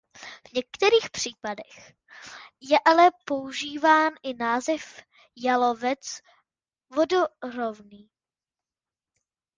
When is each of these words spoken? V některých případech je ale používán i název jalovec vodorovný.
V 0.49 0.53
některých 0.53 1.09
případech 1.09 1.93
je 2.61 2.77
ale 2.85 3.11
používán 3.25 4.13
i 4.23 4.33
název 4.33 5.01
jalovec 5.35 6.19
vodorovný. 6.89 8.09